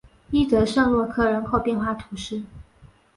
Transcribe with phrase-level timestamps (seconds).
[0.31, 2.41] 伊德圣罗克人口变化图示